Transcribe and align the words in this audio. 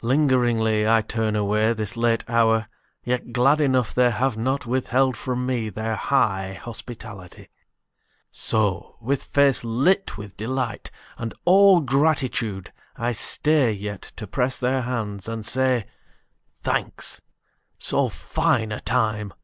Lingeringly 0.00 0.86
I 0.86 1.02
turn 1.02 1.34
away, 1.34 1.72
This 1.72 1.96
late 1.96 2.22
hour, 2.30 2.68
yet 3.02 3.32
glad 3.32 3.60
enough 3.60 3.92
They 3.92 4.12
have 4.12 4.36
not 4.36 4.64
withheld 4.64 5.16
from 5.16 5.44
me 5.44 5.70
Their 5.70 5.96
high 5.96 6.52
hospitality. 6.52 7.48
So, 8.30 8.96
with 9.00 9.24
face 9.24 9.64
lit 9.64 10.16
with 10.16 10.36
delight 10.36 10.92
And 11.18 11.34
all 11.44 11.80
gratitude, 11.80 12.72
I 12.94 13.10
stay 13.10 13.72
Yet 13.72 14.12
to 14.18 14.28
press 14.28 14.56
their 14.56 14.82
hands 14.82 15.26
and 15.28 15.44
say, 15.44 15.86
"Thanks. 16.62 17.20
So 17.80 18.08
fine 18.08 18.70
a 18.70 18.80
time 18.80 19.34